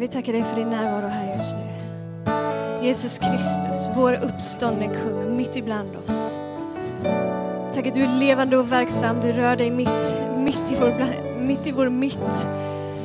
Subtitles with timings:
[0.00, 2.86] vi tackar dig för din närvaro här just nu.
[2.86, 6.40] Jesus Kristus, vår uppståndne kung, mitt ibland oss.
[7.74, 11.04] Tack att du är levande och verksam, du rör dig mitt, mitt, i, vår,
[11.40, 12.50] mitt i vår mitt.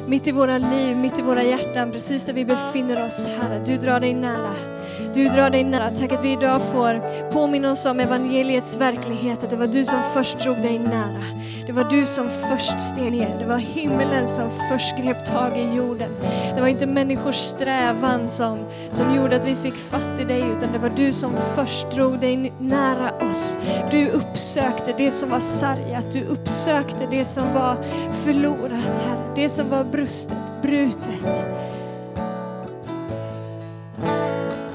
[0.08, 3.64] Mitt i våra liv, mitt i våra hjärtan, precis där vi befinner oss, Herre.
[3.66, 4.75] Du drar dig nära.
[5.16, 5.90] Du drar dig nära.
[5.90, 7.02] Tack att vi idag får
[7.32, 11.24] påminna oss om evangeliets verklighet, att det var du som först drog dig nära.
[11.66, 13.36] Det var du som först steg ner.
[13.40, 16.10] Det var himlen som först grep tag i jorden.
[16.56, 18.58] Det var inte människors strävan som,
[18.92, 22.20] som gjorde att vi fick fatt i dig, utan det var du som först drog
[22.20, 23.60] dig nära oss.
[23.92, 27.76] Du uppsökte det som var sargat, du uppsökte det som var
[28.12, 29.34] förlorat, Herre.
[29.36, 31.46] Det som var brustet, brutet.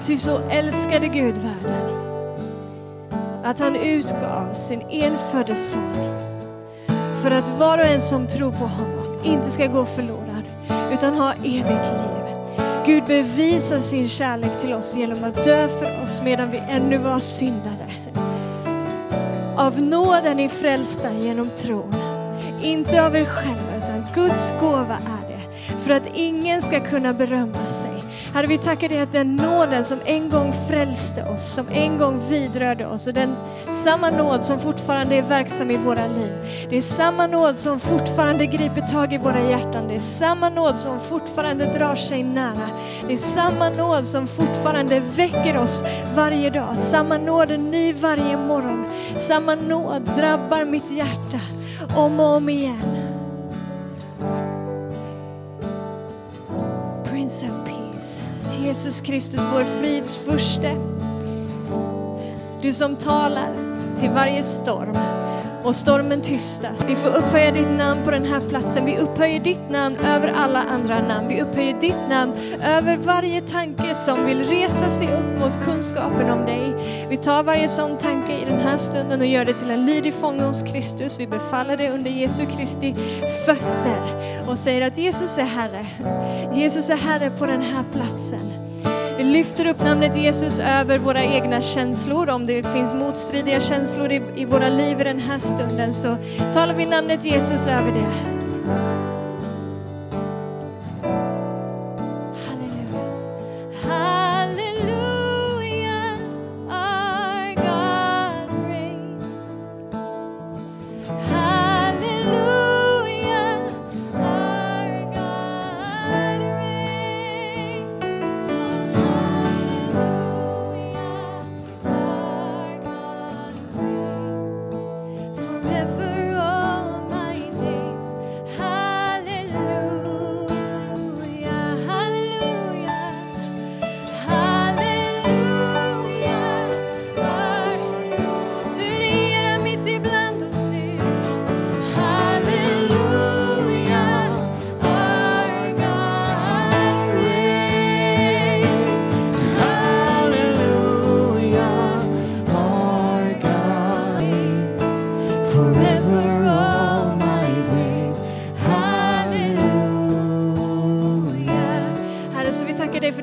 [0.02, 2.00] Ty så älskade Gud världen
[3.44, 5.94] att han utgav sin enfödde son
[7.22, 10.44] för att var och en som tror på honom inte ska gå förlorad
[10.92, 12.36] utan ha evigt liv.
[12.86, 17.18] Gud bevisar sin kärlek till oss genom att dö för oss medan vi ännu var
[17.18, 17.90] syndare.
[19.56, 21.94] Av nåden är frälsta genom tron,
[22.62, 25.40] inte av er själva utan Guds gåva är det
[25.78, 27.99] för att ingen ska kunna berömma sig.
[28.34, 32.20] Herre, vi tackar dig att den nåden som en gång frälste oss, som en gång
[32.28, 33.36] vidrörde oss, och den
[33.68, 36.32] samma nåd som fortfarande är verksam i våra liv.
[36.70, 39.88] Det är samma nåd som fortfarande griper tag i våra hjärtan.
[39.88, 42.68] Det är samma nåd som fortfarande drar sig nära.
[43.06, 45.84] Det är samma nåd som fortfarande väcker oss
[46.14, 46.78] varje dag.
[46.78, 48.84] Samma nåd är ny varje morgon.
[49.16, 51.40] Samma nåd drabbar mitt hjärta
[51.96, 52.96] om och om igen.
[57.04, 57.59] Prince of
[58.58, 60.76] Jesus Kristus, vår frids furste.
[62.62, 63.54] Du som talar
[63.96, 64.96] till varje storm
[65.62, 66.84] och stormen tystas.
[66.88, 68.84] Vi får upphöja ditt namn på den här platsen.
[68.84, 71.28] Vi upphöjer ditt namn över alla andra namn.
[71.28, 72.32] Vi upphöjer ditt namn
[72.64, 76.74] över varje tanke som vill resa sig upp mot kunskapen om dig.
[77.08, 78.29] Vi tar varje sån tanke
[78.60, 81.20] den här stunden och gör det till en lydig fånge hos Kristus.
[81.20, 82.94] Vi befaller det under Jesu Kristi
[83.46, 84.00] fötter
[84.48, 85.86] och säger att Jesus är Herre.
[86.54, 88.52] Jesus är Herre på den här platsen.
[89.18, 92.28] Vi lyfter upp namnet Jesus över våra egna känslor.
[92.28, 96.16] Om det finns motstridiga känslor i, i våra liv i den här stunden så
[96.52, 98.39] talar vi namnet Jesus över det.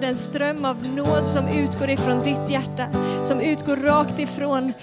[0.08, 2.88] Den ström av nåd som utgår ifrån ditt hjärta,
[3.24, 4.74] som utgår rakt ifrån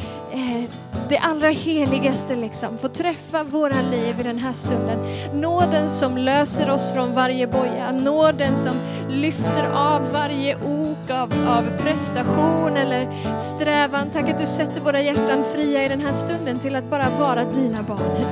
[1.09, 2.79] det allra heligaste liksom.
[2.79, 4.99] Få träffa våra liv i den här stunden.
[5.33, 8.75] Nåden som löser oss från varje boja, nåden som
[9.09, 14.11] lyfter av varje ok av, av prestation eller strävan.
[14.11, 17.45] Tack att du sätter våra hjärtan fria i den här stunden till att bara vara
[17.45, 18.27] dina barn.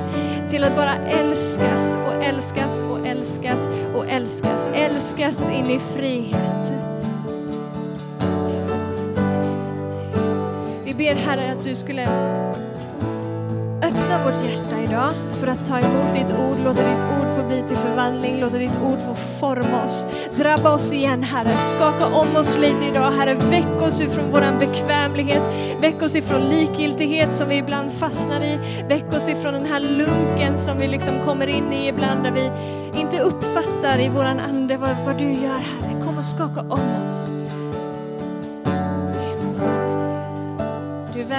[0.49, 4.69] Till att bara älskas och älskas och älskas och älskas.
[4.73, 6.92] Älskas in i frihet.
[11.03, 12.01] Ber Herre att du skulle
[13.81, 16.59] öppna vårt hjärta idag för att ta emot ditt ord.
[16.63, 18.39] Låta ditt ord få bli till förvandling.
[18.39, 20.07] Låta ditt ord få forma oss.
[20.37, 21.57] Drabba oss igen Herre.
[21.57, 23.35] Skaka om oss lite idag Herre.
[23.35, 25.49] Väck oss ifrån våran bekvämlighet.
[25.81, 28.59] Väck oss ifrån likgiltighet som vi ibland fastnar i.
[28.89, 32.51] Väck oss ifrån den här lunken som vi liksom kommer in i ibland där vi
[32.99, 36.01] inte uppfattar i våran ande vad, vad du gör Herre.
[36.05, 37.29] Kom och skaka om oss.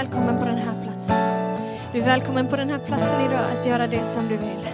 [0.05, 1.17] Välkommen på den här platsen.
[1.93, 4.69] Du är välkommen på den här platsen idag att göra det som du vill.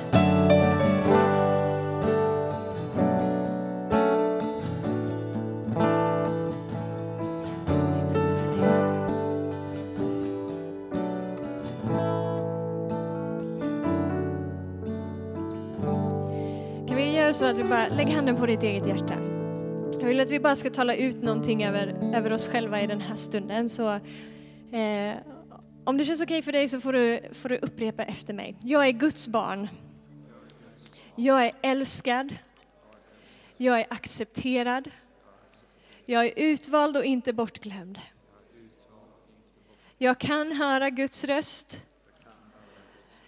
[16.88, 19.14] Kan vi göra så att vi bara lägg handen på ditt eget hjärta.
[20.00, 23.00] Jag vill att vi bara ska tala ut någonting över, över oss själva i den
[23.00, 23.68] här stunden.
[23.68, 23.98] Så,
[24.72, 25.16] eh,
[25.84, 28.56] om det känns okej okay för dig så får du, får du upprepa efter mig.
[28.62, 29.68] Jag är Guds barn.
[31.16, 32.36] Jag är älskad.
[33.56, 34.90] Jag är accepterad.
[36.04, 37.98] Jag är utvald och inte bortglömd.
[39.98, 41.86] Jag kan höra Guds röst.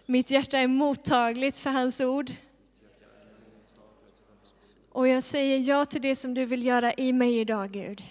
[0.06, 2.32] Mitt hjärta är mottagligt för hans ord.
[4.92, 8.02] Och jag säger ja till det som du vill göra i mig idag, Gud.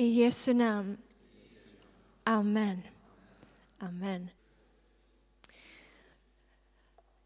[0.00, 0.96] I Jesu namn.
[2.24, 2.82] Amen.
[3.78, 4.30] Amen.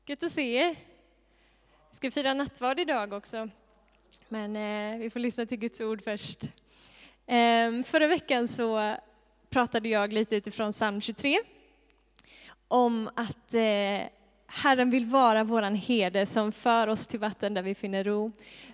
[0.06, 0.76] Gött att se er.
[1.91, 3.49] Vi ska fira nattvard idag också.
[4.29, 6.43] Men eh, vi får lyssna till Guds ord först.
[7.26, 8.97] Eh, förra veckan så
[9.50, 11.38] pratade jag lite utifrån psalm 23
[12.69, 14.09] om att eh,
[14.56, 18.33] Herren vill vara våran herde som för oss till vatten där vi finner ro.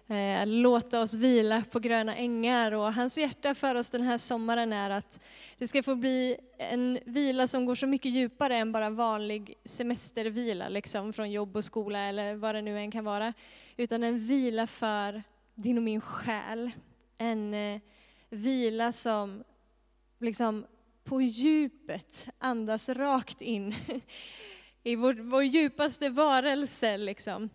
[0.09, 4.73] Eh, låta oss vila på gröna ängar och hans hjärta för oss den här sommaren
[4.73, 5.25] är att
[5.59, 10.69] det ska få bli en vila som går så mycket djupare än bara vanlig semestervila
[10.69, 13.33] liksom från jobb och skola eller vad det nu än kan vara.
[13.77, 15.23] Utan en vila för
[15.55, 16.71] din och min själ.
[17.19, 17.81] En eh,
[18.31, 19.45] vila som
[20.19, 20.67] liksom
[21.05, 23.75] på djupet andas rakt in
[24.83, 26.97] i vår, vår djupaste varelse.
[26.97, 27.51] Liksom.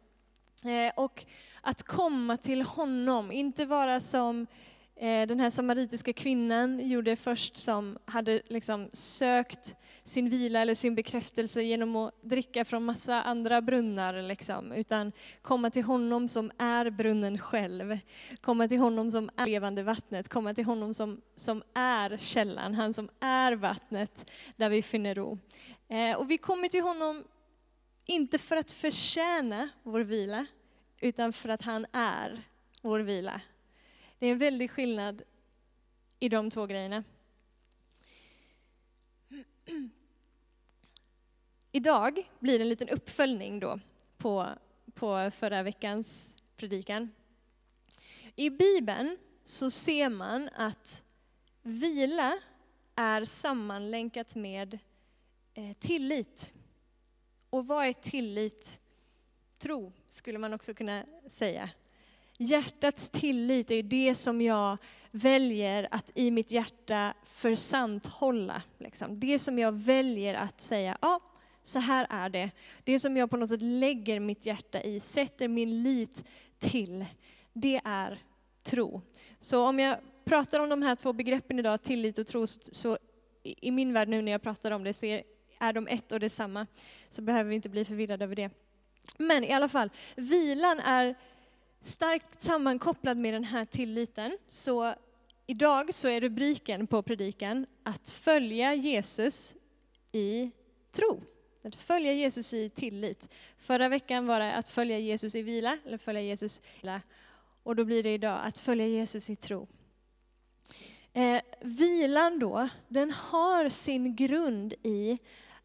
[0.65, 1.25] Eh, och
[1.61, 4.47] att komma till honom, inte vara som
[4.95, 10.95] eh, den här samaritiska kvinnan gjorde först som hade liksom sökt sin vila eller sin
[10.95, 14.21] bekräftelse genom att dricka från massa andra brunnar.
[14.21, 15.11] Liksom, utan
[15.41, 17.97] komma till honom som är brunnen själv.
[18.41, 20.29] Komma till honom som är levande vattnet.
[20.29, 25.37] Komma till honom som, som är källan, han som är vattnet där vi finner ro.
[25.87, 27.23] Eh, och vi kommer till honom
[28.05, 30.45] inte för att förtjäna vår vila,
[30.99, 32.41] utan för att han är
[32.81, 33.41] vår vila.
[34.19, 35.21] Det är en väldig skillnad
[36.19, 37.03] i de två grejerna.
[41.71, 43.79] Idag blir det en liten uppföljning då
[44.17, 44.47] på,
[44.93, 47.11] på förra veckans predikan.
[48.35, 51.03] I Bibeln så ser man att
[51.61, 52.39] vila
[52.95, 54.79] är sammanlänkat med
[55.57, 56.53] Eh, tillit.
[57.49, 58.79] Och vad är tillit?
[59.59, 61.69] Tro skulle man också kunna säga.
[62.37, 64.77] Hjärtats tillit är det som jag
[65.11, 68.61] väljer att i mitt hjärta försanthålla.
[68.77, 69.19] Liksom.
[69.19, 71.19] Det som jag väljer att säga, ja,
[71.61, 72.51] så här är det.
[72.83, 76.23] Det som jag på något sätt lägger mitt hjärta i, sätter min lit
[76.59, 77.05] till,
[77.53, 78.23] det är
[78.63, 79.01] tro.
[79.39, 82.97] Så om jag pratar om de här två begreppen idag, tillit och tro, så
[83.43, 85.23] i min värld nu när jag pratar om det så är
[85.65, 86.67] är de ett och detsamma.
[87.09, 88.49] Så behöver vi inte bli förvirrade över det.
[89.17, 91.15] Men i alla fall, vilan är
[91.81, 94.37] starkt sammankopplad med den här tilliten.
[94.47, 94.93] Så
[95.47, 99.55] idag så är rubriken på predikan att följa Jesus
[100.11, 100.51] i
[100.91, 101.21] tro.
[101.63, 103.33] Att följa Jesus i tillit.
[103.57, 107.01] Förra veckan var det att följa Jesus i vila, eller följa Jesus i vila.
[107.63, 109.67] Och då blir det idag att följa Jesus i tro.
[111.13, 115.17] Eh, vilan då, den har sin grund i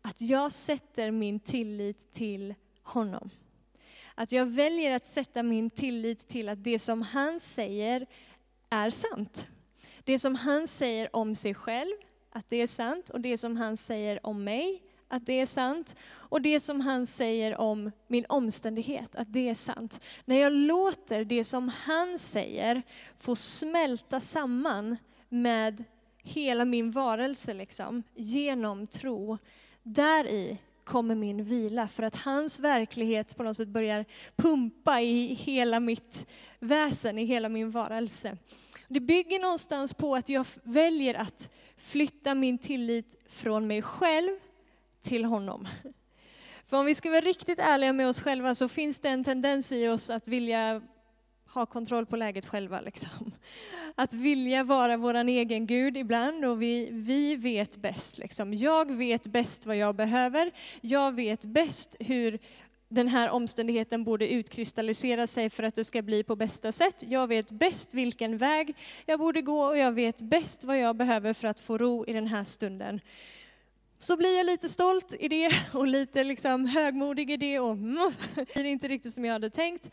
[0.02, 3.30] att jag sätter min tillit till honom.
[4.14, 8.06] Att jag väljer att sätta min tillit till att det som han säger
[8.70, 9.48] är sant.
[10.04, 11.92] Det som han säger om sig själv,
[12.30, 13.10] att det är sant.
[13.10, 15.96] Och det som han säger om mig, att det är sant.
[16.12, 20.00] Och det som han säger om min omständighet, att det är sant.
[20.24, 22.82] När jag låter det som han säger
[23.16, 24.96] få smälta samman
[25.28, 25.84] med
[26.22, 29.38] hela min varelse liksom, genom tro,
[29.82, 34.04] där i kommer min vila för att hans verklighet på något sätt börjar
[34.36, 36.26] pumpa i hela mitt
[36.58, 38.36] väsen, i hela min varelse.
[38.88, 44.30] Det bygger någonstans på att jag väljer att flytta min tillit från mig själv
[45.02, 45.68] till honom.
[46.64, 49.72] För om vi ska vara riktigt ärliga med oss själva så finns det en tendens
[49.72, 50.82] i oss att vilja
[51.54, 52.80] ha kontroll på läget själva.
[52.80, 53.32] Liksom.
[53.94, 58.18] Att vilja vara vår egen Gud ibland och vi, vi vet bäst.
[58.18, 58.54] Liksom.
[58.54, 60.50] Jag vet bäst vad jag behöver.
[60.80, 62.38] Jag vet bäst hur
[62.88, 67.04] den här omständigheten borde utkristallisera sig för att det ska bli på bästa sätt.
[67.06, 68.74] Jag vet bäst vilken väg
[69.06, 72.12] jag borde gå och jag vet bäst vad jag behöver för att få ro i
[72.12, 73.00] den här stunden.
[73.98, 78.10] Så blir jag lite stolt i det och lite liksom högmodig i det och mm,
[78.34, 79.90] det blir inte riktigt som jag hade tänkt.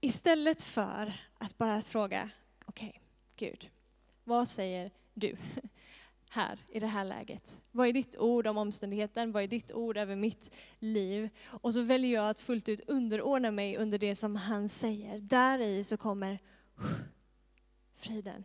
[0.00, 2.30] Istället för att bara fråga,
[2.66, 3.70] okej, okay, Gud,
[4.24, 5.36] vad säger du?
[6.30, 7.60] här i det här läget?
[7.70, 9.32] Vad är ditt ord om omständigheten?
[9.32, 11.28] Vad är ditt ord över mitt liv?
[11.46, 15.18] Och så väljer jag att fullt ut underordna mig under det som han säger.
[15.18, 16.38] Där i så kommer
[17.94, 18.44] friden.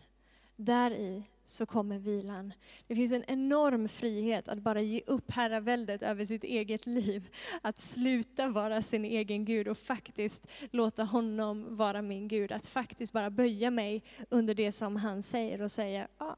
[0.55, 2.53] Där i så kommer vilan.
[2.87, 7.27] Det finns en enorm frihet att bara ge upp herraväldet över sitt eget liv.
[7.61, 12.51] Att sluta vara sin egen Gud och faktiskt låta honom vara min Gud.
[12.51, 16.37] Att faktiskt bara böja mig under det som han säger och säga, ja,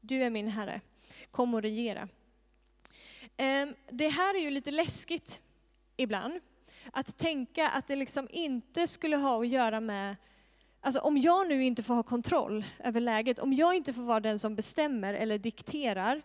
[0.00, 0.80] du är min Herre,
[1.30, 2.08] kom och regera.
[3.36, 5.42] Ehm, det här är ju lite läskigt
[5.96, 6.40] ibland.
[6.92, 10.16] Att tänka att det liksom inte skulle ha att göra med
[10.84, 14.20] Alltså om jag nu inte får ha kontroll över läget, om jag inte får vara
[14.20, 16.22] den som bestämmer eller dikterar,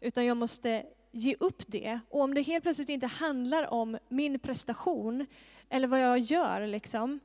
[0.00, 2.00] utan jag måste ge upp det.
[2.08, 5.26] Och om det helt plötsligt inte handlar om min prestation
[5.68, 7.20] eller vad jag gör, liksom,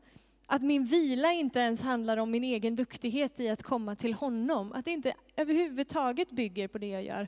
[0.46, 4.74] att min vila inte ens handlar om min egen duktighet i att komma till honom,
[4.74, 7.28] att det inte överhuvudtaget bygger på det jag gör.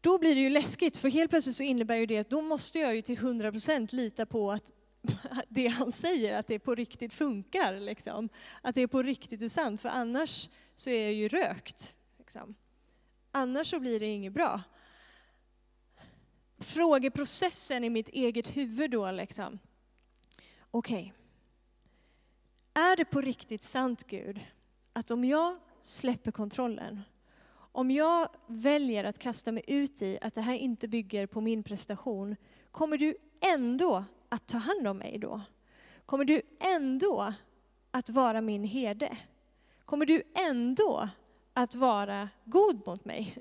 [0.00, 2.78] Då blir det ju läskigt, för helt plötsligt så innebär ju det att då måste
[2.78, 4.72] jag ju till 100% lita på att
[5.48, 7.80] det han säger, att det på riktigt funkar.
[7.80, 8.28] Liksom.
[8.62, 11.96] Att det på riktigt är sant, för annars så är jag ju rökt.
[12.18, 12.54] Liksom.
[13.32, 14.60] Annars så blir det inget bra.
[16.58, 19.58] Frågeprocessen i mitt eget huvud då liksom.
[20.70, 21.14] Okej.
[21.14, 21.22] Okay.
[22.74, 24.40] Är det på riktigt sant Gud,
[24.92, 27.00] att om jag släpper kontrollen,
[27.54, 31.62] om jag väljer att kasta mig ut i att det här inte bygger på min
[31.62, 32.36] prestation,
[32.70, 35.40] kommer du ändå att ta hand om mig då?
[36.06, 37.32] Kommer du ändå
[37.90, 39.16] att vara min herde?
[39.84, 41.08] Kommer du ändå
[41.52, 43.36] att vara god mot mig?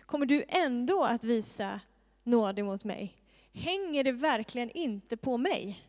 [0.00, 1.80] Kommer du ändå att visa
[2.22, 3.14] nåd mot mig?
[3.52, 5.84] Hänger det verkligen inte på mig?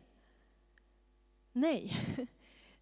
[1.52, 1.92] Nej,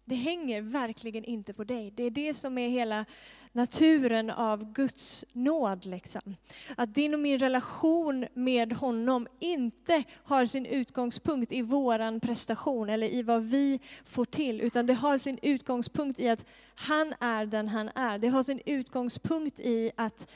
[0.07, 1.93] det hänger verkligen inte på dig.
[1.95, 3.05] Det är det som är hela
[3.51, 5.85] naturen av Guds nåd.
[5.85, 6.35] Liksom.
[6.75, 13.07] Att din och min relation med honom inte har sin utgångspunkt i våran prestation eller
[13.07, 16.45] i vad vi får till, utan det har sin utgångspunkt i att
[16.75, 18.17] han är den han är.
[18.17, 20.31] Det har sin utgångspunkt i att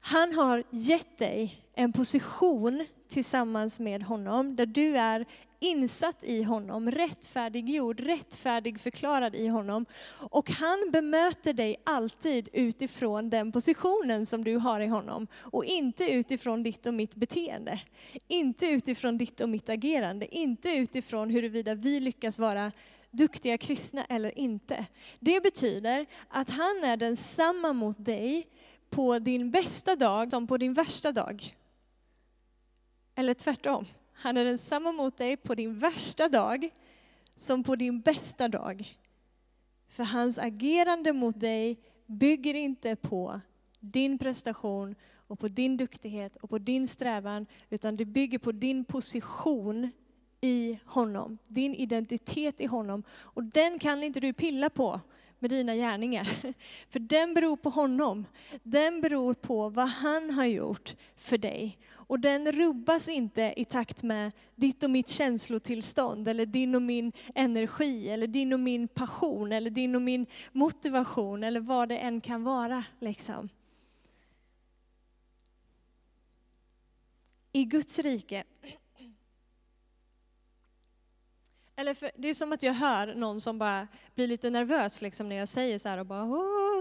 [0.00, 5.26] han har gett dig en position tillsammans med honom, där du är
[5.60, 9.86] insatt i honom, rättfärdiggjord, rättfärdig förklarad i honom.
[10.30, 15.26] Och han bemöter dig alltid utifrån den positionen som du har i honom.
[15.40, 17.80] Och inte utifrån ditt och mitt beteende.
[18.28, 20.34] Inte utifrån ditt och mitt agerande.
[20.34, 22.72] Inte utifrån huruvida vi lyckas vara
[23.10, 24.86] duktiga kristna eller inte.
[25.20, 28.46] Det betyder att han är densamma mot dig
[28.90, 31.56] på din bästa dag som på din värsta dag.
[33.14, 33.86] Eller tvärtom.
[34.12, 36.70] Han är densamma mot dig på din värsta dag
[37.36, 38.98] som på din bästa dag.
[39.88, 43.40] För hans agerande mot dig bygger inte på
[43.80, 48.84] din prestation och på din duktighet och på din strävan, utan det bygger på din
[48.84, 49.90] position
[50.40, 53.02] i honom, din identitet i honom.
[53.10, 55.00] Och den kan inte du pilla på
[55.38, 56.24] med dina gärningar.
[56.88, 58.26] För den beror på honom.
[58.62, 61.78] Den beror på vad han har gjort för dig.
[61.90, 67.12] Och den rubbas inte i takt med ditt och mitt känslotillstånd, eller din och min
[67.34, 72.20] energi, eller din och min passion, eller din och min motivation, eller vad det än
[72.20, 72.84] kan vara.
[73.00, 73.48] Liksom.
[77.52, 78.44] I Guds rike
[81.78, 85.28] eller för, det är som att jag hör någon som bara blir lite nervös liksom
[85.28, 86.26] när jag säger så här och bara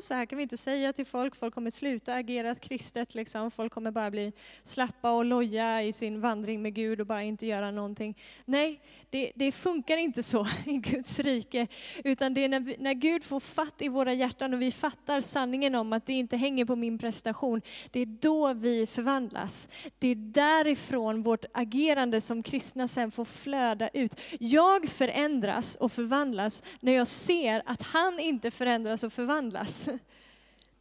[0.01, 3.73] så här kan vi inte säga till folk, folk kommer sluta agera kristet liksom, folk
[3.73, 7.71] kommer bara bli slappa och loja i sin vandring med Gud och bara inte göra
[7.71, 8.17] någonting.
[8.45, 11.67] Nej, det, det funkar inte så i Guds rike,
[12.03, 15.75] utan det är när, när Gud får fatt i våra hjärtan och vi fattar sanningen
[15.75, 17.61] om att det inte hänger på min prestation,
[17.91, 19.69] det är då vi förvandlas.
[19.99, 24.19] Det är därifrån vårt agerande som kristna sen får flöda ut.
[24.39, 29.89] Jag förändras och förvandlas när jag ser att han inte förändras och förvandlas.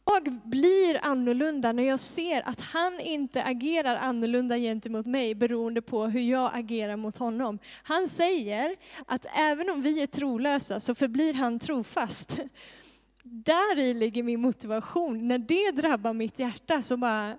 [0.05, 6.05] Jag blir annorlunda när jag ser att han inte agerar annorlunda gentemot mig beroende på
[6.05, 7.59] hur jag agerar mot honom.
[7.83, 12.39] Han säger att även om vi är trolösa så förblir han trofast.
[13.23, 15.27] Där i ligger min motivation.
[15.27, 17.35] När det drabbar mitt hjärta så bara,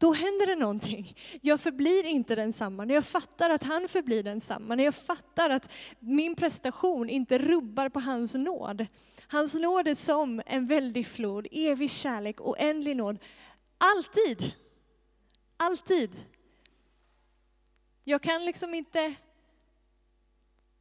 [0.00, 1.16] då händer det någonting.
[1.42, 2.84] Jag förblir inte densamma.
[2.84, 7.88] När jag fattar att han förblir densamma, när jag fattar att min prestation inte rubbar
[7.88, 8.86] på hans nåd.
[9.28, 13.18] Hans nåd är som en väldig flod, evig kärlek, oändlig nåd.
[13.78, 14.52] Alltid.
[15.56, 16.10] Alltid.
[18.04, 19.14] Jag kan liksom inte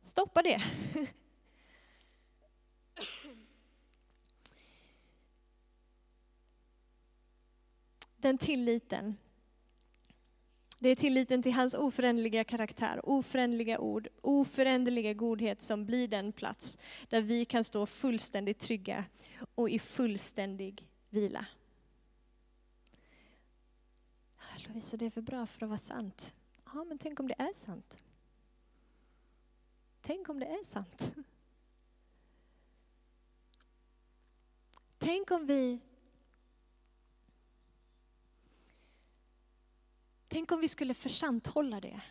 [0.01, 0.61] stoppa det.
[8.21, 9.17] Den tilliten,
[10.79, 16.77] det är tilliten till hans oföränderliga karaktär, oföränderliga ord, oföränderliga godhet som blir den plats
[17.09, 19.05] där vi kan stå fullständigt trygga
[19.55, 21.45] och i fullständig vila.
[24.37, 26.35] Ah, Lovisa, det är för bra för att vara sant.
[26.73, 27.99] Ja, men tänk om det är sant?
[30.01, 31.11] Tänk om det är sant?
[34.97, 35.79] Tänk om vi
[40.31, 42.01] Tänk om vi skulle försanthålla det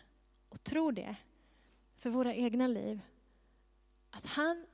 [0.49, 1.15] och tro det
[1.97, 3.01] för våra egna liv.
[4.09, 4.65] Att han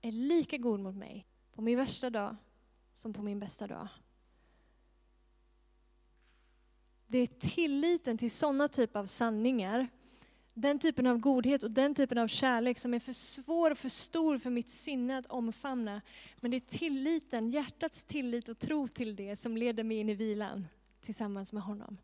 [0.00, 2.36] är lika god mot mig på min värsta dag
[2.92, 3.88] som på min bästa dag.
[7.06, 9.88] Det är tilliten till sådana typer av sanningar,
[10.54, 13.88] den typen av godhet och den typen av kärlek som är för svår och för
[13.88, 16.02] stor för mitt sinne att omfamna.
[16.40, 20.14] Men det är tilliten, hjärtats tillit och tro till det som leder mig in i
[20.14, 20.66] vilan
[21.00, 21.98] tillsammans med honom.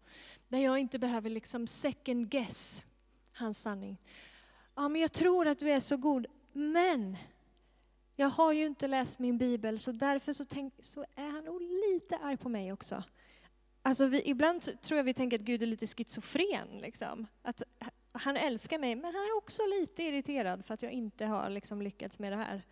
[0.50, 2.84] Där jag inte behöver liksom second guess
[3.32, 3.96] hans sanning.
[4.74, 7.16] Ja, men jag tror att du är så god, men
[8.16, 11.62] jag har ju inte läst min bibel så därför så, tänk, så är han nog
[11.62, 13.02] lite arg på mig också.
[13.82, 16.68] Alltså vi, ibland tror jag vi tänker att Gud är lite schizofren.
[16.78, 17.26] Liksom.
[17.42, 17.62] Att
[18.12, 21.82] han älskar mig, men han är också lite irriterad för att jag inte har liksom
[21.82, 22.62] lyckats med det här.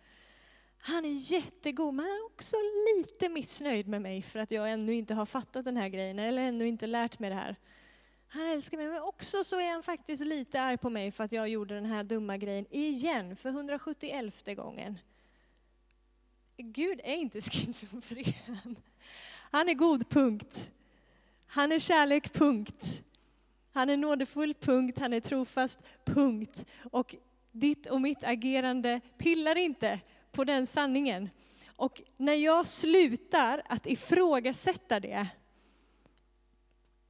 [0.81, 2.55] Han är jättegod, men han är också
[2.97, 6.41] lite missnöjd med mig för att jag ännu inte har fattat den här grejen eller
[6.41, 7.55] ännu inte lärt mig det här.
[8.27, 11.31] Han älskar mig, men också så är han faktiskt lite arg på mig för att
[11.31, 14.99] jag gjorde den här dumma grejen igen för 171 gången.
[16.57, 18.75] Gud är inte schizofren.
[19.51, 20.71] Han är god, punkt.
[21.47, 23.03] Han är kärlek, punkt.
[23.71, 24.99] Han är nådefull, punkt.
[24.99, 26.65] Han är trofast, punkt.
[26.91, 27.15] Och
[27.51, 29.99] ditt och mitt agerande pillar inte
[30.39, 31.29] på den sanningen.
[31.75, 35.27] Och när jag slutar att ifrågasätta det,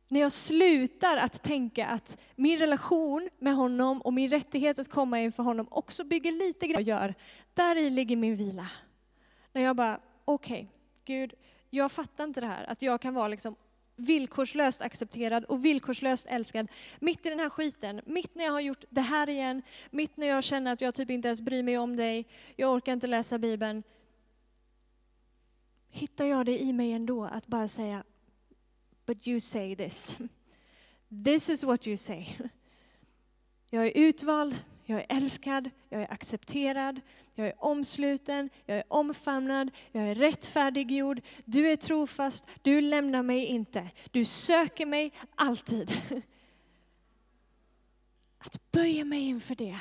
[0.08, 5.20] när jag slutar att tänka att min relation med honom och min rättighet att komma
[5.20, 7.16] inför honom också bygger lite grann jag gör,
[7.54, 8.68] där i ligger min vila.
[9.54, 10.68] När jag bara, okej, okay,
[11.06, 11.34] Gud,
[11.70, 13.56] jag fattar inte det här, att jag kan vara liksom
[14.00, 16.72] villkorslöst accepterad och villkorslöst älskad.
[17.00, 20.28] Mitt i den här skiten, mitt när jag har gjort det här igen, mitt när
[20.28, 23.38] jag känner att jag typ inte ens bryr mig om dig, jag orkar inte läsa
[23.38, 23.84] Bibeln.
[25.90, 28.04] Hittar jag det i mig ändå att bara säga,
[29.06, 30.18] but you say this.
[31.26, 32.26] This is what you say.
[33.70, 34.56] Jag är utvald,
[34.90, 37.02] jag är älskad, jag är accepterad,
[37.36, 41.22] jag är omsluten, jag är omfamnad, jag är rättfärdiggjord.
[41.46, 43.92] Du är trofast, du lämnar mig inte.
[44.12, 45.92] Du söker mig alltid.
[48.38, 49.80] Att böja mig inför det.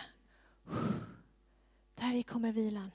[1.95, 2.91] Där kommer vilan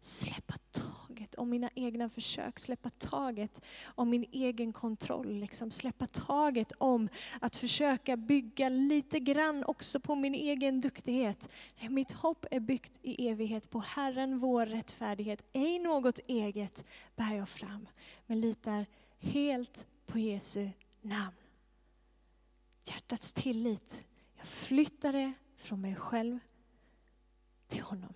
[0.00, 6.72] släppa taget om mina egna försök, släppa taget om min egen kontroll, liksom släppa taget
[6.78, 7.08] om
[7.40, 11.48] att försöka bygga lite grann också på min egen duktighet.
[11.88, 15.44] Mitt hopp är byggt i evighet på Herren vår rättfärdighet.
[15.52, 16.84] Ej något eget
[17.16, 17.88] bär jag fram,
[18.26, 18.86] men litar
[19.18, 20.68] helt på Jesu
[21.00, 21.36] namn.
[22.84, 26.38] Hjärtats tillit, jag flyttar det från mig själv
[27.68, 28.14] till honom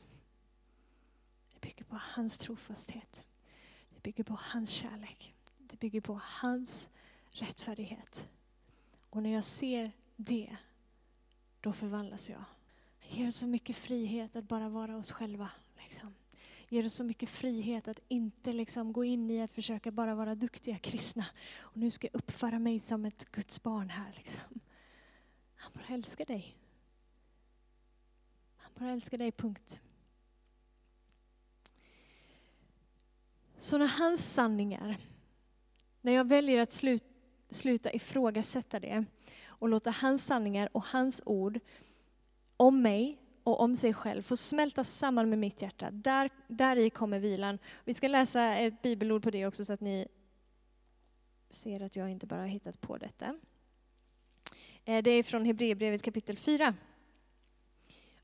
[1.65, 3.25] bygger på hans trofasthet.
[3.95, 5.35] Det bygger på hans kärlek.
[5.59, 6.91] Det bygger på hans
[7.31, 8.31] rättfärdighet.
[9.11, 10.57] Och när jag ser det,
[11.61, 12.45] då förvandlas jag.
[13.01, 15.51] Det ger oss så mycket frihet att bara vara oss själva.
[15.77, 16.15] Liksom.
[16.69, 20.35] Ger oss så mycket frihet att inte liksom gå in i att försöka bara vara
[20.35, 21.27] duktiga kristna.
[21.59, 24.13] Och nu ska jag uppföra mig som ett Guds barn här.
[24.17, 24.61] Liksom.
[25.57, 26.55] Han bara älskar dig.
[28.57, 29.83] Han bara älskar dig, punkt.
[33.59, 34.97] Så när hans sanningar,
[36.01, 36.83] när jag väljer att
[37.51, 39.05] sluta ifrågasätta det
[39.47, 41.61] och låta hans sanningar och hans ord
[42.57, 45.91] om mig och om sig själv få smälta samman med mitt hjärta.
[45.91, 47.59] Där, där i kommer vilan.
[47.85, 50.09] Vi ska läsa ett bibelord på det också så att ni
[51.51, 53.37] ser att jag inte bara har hittat på detta.
[54.85, 56.75] Eh, det är från Hebreerbrevet kapitel 4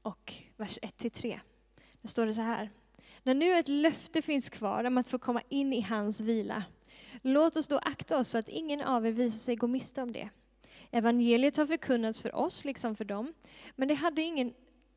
[0.02, 1.40] och vers 1-3.
[2.00, 2.70] Där står det så här.
[3.22, 6.64] När nu ett löfte finns kvar om att få komma in i hans vila,
[7.22, 10.12] låt oss då akta oss så att ingen av er visar sig gå miste om
[10.12, 10.28] det.
[10.90, 13.34] Evangeliet har förkunnats för oss liksom för dem,
[13.76, 14.52] men, det hade ingen,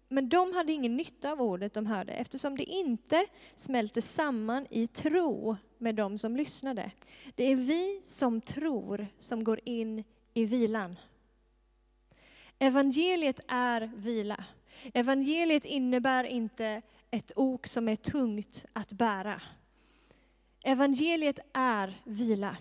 [0.10, 4.88] men de hade ingen nytta av ordet de hörde eftersom det inte smälte samman i
[4.88, 6.92] tro med dem som lyssnade.
[7.36, 10.96] Det är vi som tror som går in i vilan.
[12.60, 14.44] Evangeliet är vila.
[14.94, 16.82] Evangeliet innebär inte
[17.14, 19.42] ett ok som är tungt att bära.
[20.64, 22.58] Evangeliet är vila.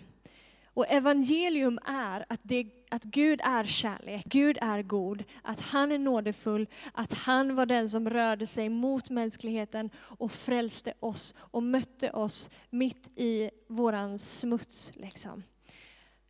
[0.73, 5.99] Och evangelium är att, det, att Gud är kärlek, Gud är god, att han är
[5.99, 12.11] nådefull, att han var den som rörde sig mot mänskligheten och frälste oss och mötte
[12.11, 14.91] oss mitt i våran smuts.
[14.95, 15.43] Liksom.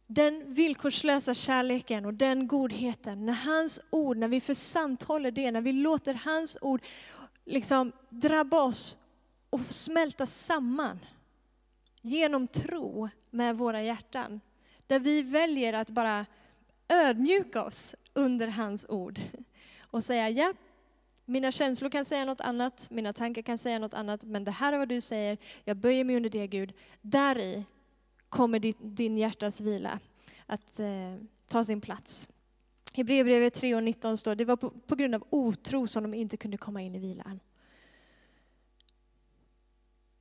[0.08, 5.74] Den villkorslösa kärleken och den godheten, när hans ord, när vi försanthåller det, när vi
[5.74, 6.82] låter hans ord
[7.46, 8.98] liksom drabba oss
[9.50, 11.00] och smälta samman
[12.02, 14.42] genom tro med våra hjärtan.
[14.88, 16.26] Där vi väljer att bara
[16.88, 19.20] ödmjuka oss under hans ord
[19.82, 20.54] och säga ja,
[21.26, 24.74] mina känslor kan säga något annat, mina tankar kan säga något annat, men det här
[24.74, 26.74] är vad du säger, jag böjer mig under det Gud.
[27.02, 27.64] Där i
[28.30, 30.00] kommer din, din hjärtas vila
[30.46, 31.16] att eh,
[31.48, 32.30] ta sin plats.
[32.94, 36.38] Hebreerbrevet 3 och 19 står det var på, på grund av otro som de inte
[36.38, 37.40] kunde komma in i vilan.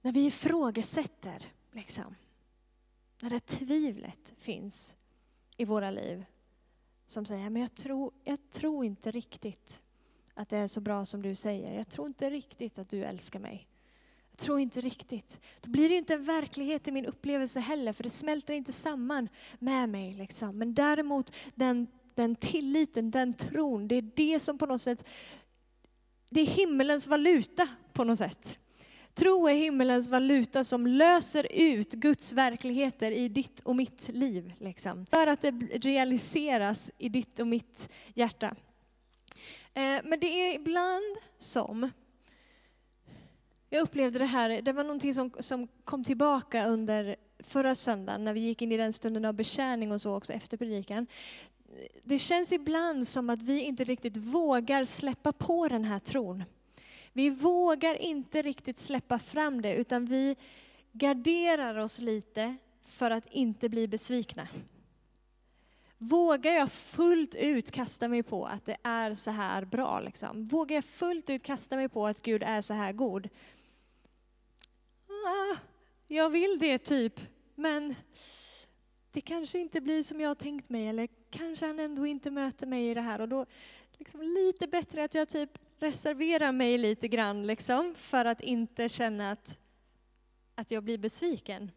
[0.03, 2.15] När vi ifrågasätter, liksom,
[3.21, 4.97] när det tvivlet finns
[5.57, 6.25] i våra liv,
[7.07, 9.83] som säger, men jag tror, jag tror inte riktigt
[10.35, 11.73] att det är så bra som du säger.
[11.73, 13.69] Jag tror inte riktigt att du älskar mig.
[14.31, 15.41] Jag tror inte riktigt.
[15.61, 19.29] Då blir det inte en verklighet i min upplevelse heller, för det smälter inte samman
[19.59, 20.13] med mig.
[20.13, 20.59] Liksom.
[20.59, 25.09] Men däremot den, den tilliten, den tron, det är det som på något sätt,
[26.31, 28.59] det är himmelens valuta på något sätt.
[29.15, 34.53] Tro är himmelens valuta som löser ut Guds verkligheter i ditt och mitt liv.
[34.59, 35.07] Liksom.
[35.07, 38.57] För att det realiseras i ditt och mitt hjärta.
[39.75, 41.91] Eh, men det är ibland som,
[43.71, 48.35] jag upplevde det här, det var någonting som, som kom tillbaka under förra söndagen när
[48.35, 51.07] vi gick in i den stunden av betjäning och så också efter predikan.
[52.03, 56.45] Det känns ibland som att vi inte riktigt vågar släppa på den här tron.
[57.13, 60.37] Vi vågar inte riktigt släppa fram det utan vi
[60.93, 64.49] garderar oss lite för att inte bli besvikna.
[65.99, 70.01] Vågar jag fullt ut kasta mig på att det är så här bra?
[70.01, 70.45] Liksom?
[70.45, 73.29] Vågar jag fullt ut kasta mig på att Gud är så här god?
[75.09, 75.57] Ah,
[76.09, 77.21] jag vill det typ,
[77.55, 77.95] men
[79.13, 82.67] det kanske inte blir som jag har tänkt mig eller kanske han ändå inte möter
[82.67, 83.47] mig i det här och då
[83.99, 89.31] liksom lite bättre att jag typ reserverar mig lite grann liksom för att inte känna
[89.31, 89.61] att,
[90.55, 91.71] att jag blir besviken.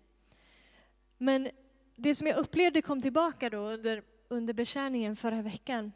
[1.17, 1.49] Men
[1.95, 5.91] det som jag upplevde kom tillbaka då under, under betjäningen förra veckan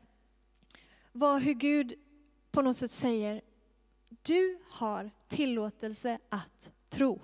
[1.12, 1.93] var hur Gud
[2.52, 3.41] på något sätt säger,
[4.21, 7.19] du har tillåtelse att tro.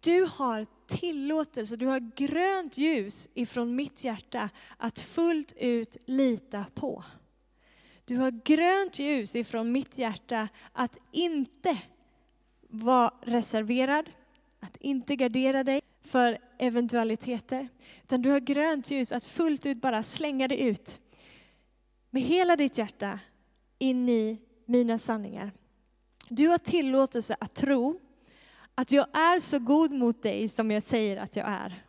[0.00, 7.04] Du har tillåtelse, du har grönt ljus ifrån mitt hjärta att fullt ut lita på.
[8.04, 11.78] Du har grönt ljus ifrån mitt hjärta att inte
[12.68, 14.10] vara reserverad,
[14.60, 17.68] att inte gardera dig för eventualiteter.
[18.02, 21.00] Utan du har grönt ljus att fullt ut bara slänga dig ut
[22.10, 23.20] med hela ditt hjärta
[23.78, 25.52] in i mina sanningar.
[26.28, 28.00] Du har tillåtelse att tro
[28.80, 31.82] att jag är så god mot dig som jag säger att jag är.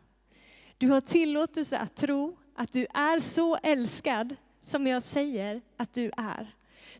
[0.78, 6.10] Du har tillåtelse att tro att du är så älskad som jag säger att du
[6.16, 6.54] är.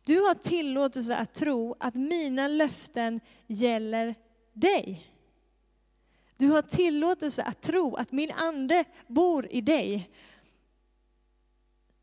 [0.04, 4.14] Du har tillåtelse att tro att mina löften gäller
[4.52, 5.06] dig.
[6.36, 10.10] Du har tillåtelse att tro att min ande bor i dig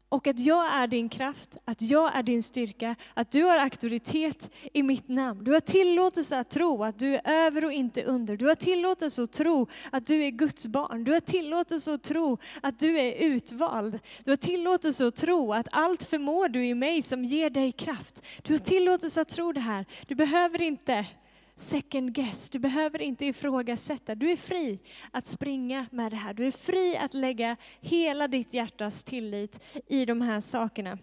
[0.09, 4.51] och att jag är din kraft, att jag är din styrka, att du har auktoritet
[4.73, 5.43] i mitt namn.
[5.43, 8.37] Du har tillåtelse att tro att du är över och inte under.
[8.37, 11.03] Du har tillåtelse att tro att du är Guds barn.
[11.03, 13.99] Du har tillåtelse att tro att du är utvald.
[14.23, 18.25] Du har tillåtelse att tro att allt förmår du i mig som ger dig kraft.
[18.43, 19.85] Du har tillåtelse att tro det här.
[20.07, 21.05] Du behöver inte
[21.59, 22.49] second guess.
[22.49, 24.15] Du behöver inte ifrågasätta.
[24.15, 24.79] Du är fri
[25.11, 26.33] att springa med det här.
[26.33, 30.97] Du är fri att lägga hela ditt hjärtas tillit i de här sakerna.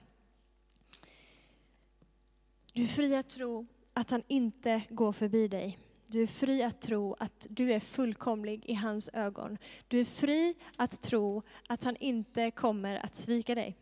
[2.73, 5.79] Du är fri att tro att han inte går förbi dig.
[6.09, 9.59] Du är fri att tro att du är fullkomlig i hans ögon.
[9.89, 13.77] Du är fri att tro att han inte kommer att svika dig.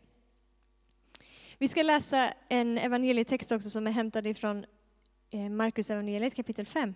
[1.57, 4.65] Vi ska läsa en evangelietext också som är hämtad ifrån
[5.29, 6.93] Eh, Markus evangeliet kapitel 5.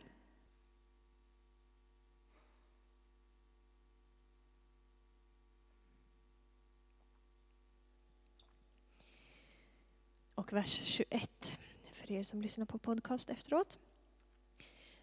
[10.35, 11.59] Och vers 21
[11.91, 13.79] för er som lyssnar på podcast efteråt.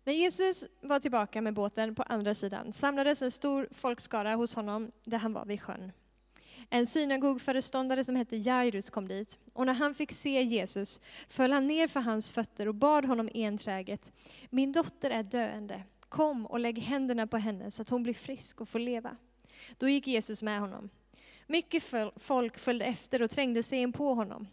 [0.04, 4.92] När Jesus var tillbaka med båten på andra sidan samlades en stor folkskara hos honom
[5.04, 5.92] där han var vid sjön.
[6.70, 11.66] En synagogföreståndare som hette Jairus kom dit och när han fick se Jesus föll han
[11.66, 14.12] ner för hans fötter och bad honom enträget.
[14.50, 15.83] Min dotter är döende.
[16.09, 19.16] Kom och lägg händerna på henne så att hon blir frisk och får leva.
[19.76, 20.90] Då gick Jesus med honom.
[21.46, 24.46] Mycket folk följde efter och trängde sig in på honom.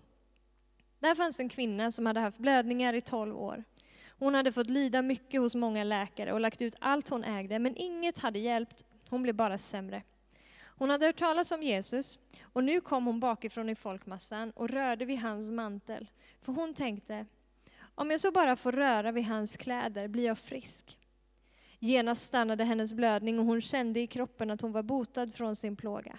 [0.99, 3.63] Där fanns en kvinna som hade haft blödningar i tolv år.
[4.19, 7.75] Hon hade fått lida mycket hos många läkare och lagt ut allt hon ägde, men
[7.75, 8.85] inget hade hjälpt.
[9.09, 10.03] Hon blev bara sämre.
[10.77, 15.05] Hon hade hört talas om Jesus och nu kom hon bakifrån i folkmassan och rörde
[15.05, 16.09] vid hans mantel.
[16.41, 17.25] För hon tänkte,
[17.95, 20.97] om jag så bara får röra vid hans kläder blir jag frisk.
[21.79, 25.75] Genast stannade hennes blödning och hon kände i kroppen att hon var botad från sin
[25.75, 26.17] plåga.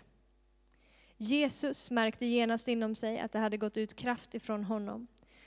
[1.16, 5.06] Jesus märkte genast inom sig att det hade gått ut kraft ifrån honom.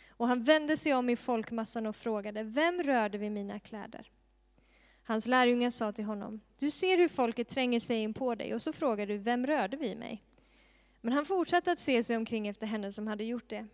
[0.10, 4.12] Och han vände sig om i folkmassan och frågade, vem rörde vid mina kläder?
[5.08, 8.62] Hans lärjungar sa till honom, du ser hur folket tränger sig in på dig och
[8.62, 10.24] så frågar du, vem rörde vid mig?
[11.02, 13.68] Men han fortsatte att se sig omkring efter henne som hade gjort det.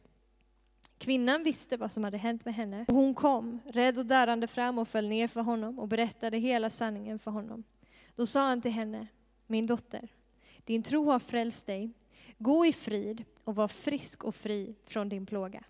[0.97, 2.85] Kvinnan visste vad som hade hänt med henne.
[2.87, 6.69] Och hon kom, rädd och darrande fram och föll ner för honom och berättade hela
[6.69, 7.63] sanningen för honom.
[8.15, 9.07] Då sa han till henne,
[9.47, 10.07] min dotter,
[10.65, 11.91] din tro har frälst dig.
[12.37, 15.63] Gå i frid och var frisk och fri från din plåga.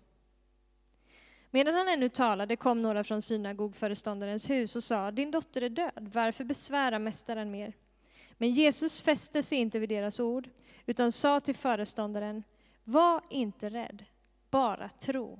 [1.54, 6.10] Medan han ännu talade kom några från synagogföreståndarens hus och sa, din dotter är död,
[6.12, 7.72] varför besvära mästaren mer?
[8.32, 10.48] Men Jesus fäste sig inte vid deras ord,
[10.86, 12.42] utan sa till föreståndaren,
[12.84, 14.04] var inte rädd,
[14.50, 15.38] bara tro.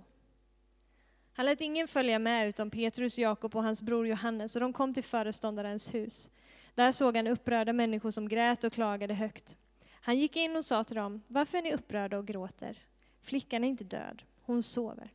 [1.33, 4.95] Han lät ingen följa med utom Petrus, Jakob och hans bror Johannes och de kom
[4.95, 6.31] till föreståndarens hus.
[6.75, 9.57] Där såg han upprörda människor som grät och klagade högt.
[9.91, 12.83] Han gick in och sa till dem, varför är ni upprörda och gråter?
[13.23, 15.11] Flickan är inte död, hon sover.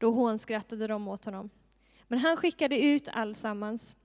[0.00, 1.50] Då hånskrattade de åt honom.
[2.08, 3.96] Men han skickade ut allsammans,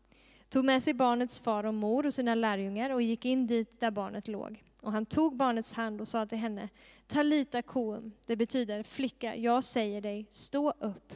[0.49, 3.91] tog med sig barnets far och mor och sina lärjungar och gick in dit där
[3.91, 4.63] barnet låg.
[4.81, 6.69] Och han tog barnets hand och sa till henne,
[7.07, 11.13] Talita koum, det betyder flicka, jag säger dig, stå upp.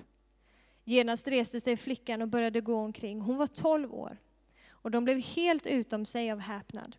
[0.84, 3.22] Genast reste sig flickan och började gå omkring.
[3.22, 4.18] Hon var tolv år
[4.70, 6.96] och de blev helt utom sig av häpnad.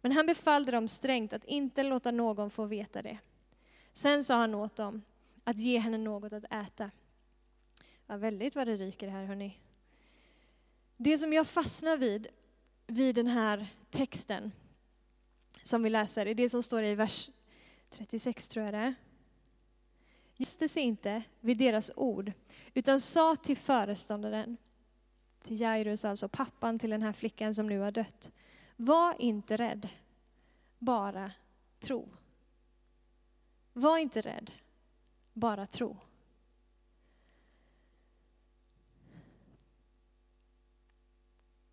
[0.00, 3.18] Men han befallde dem strängt att inte låta någon få veta det.
[3.92, 5.02] Sen sa han åt dem
[5.44, 6.90] att ge henne något att äta.
[8.10, 9.56] Ja, väldigt vad det ryker här hörni.
[10.96, 12.28] Det som jag fastnar vid,
[12.86, 14.52] vid den här texten
[15.62, 17.30] som vi läser, är det som står i vers
[17.90, 18.94] 36 tror jag det är.
[20.36, 22.32] Gäste sig inte vid deras ord,
[22.74, 24.56] utan sa till föreståndaren,
[25.40, 28.32] till Jairus, alltså pappan till den här flickan som nu har dött.
[28.76, 29.88] Var inte rädd,
[30.78, 31.32] bara
[31.78, 32.08] tro.
[33.72, 34.50] Var inte rädd,
[35.32, 35.96] bara tro.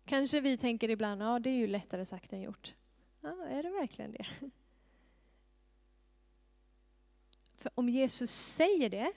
[0.08, 2.74] Kanske vi tänker ibland, ja det är ju lättare sagt än gjort.
[3.20, 4.26] Ja, är det verkligen det?
[7.56, 9.12] För om Jesus säger det,